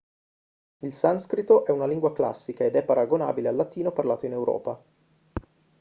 [0.79, 4.83] il sanscrito è una lingua classica ed è paragonabile al latino parlato in europa